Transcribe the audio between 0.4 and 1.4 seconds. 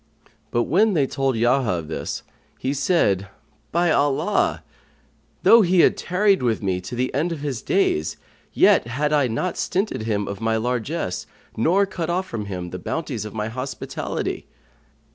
But when they told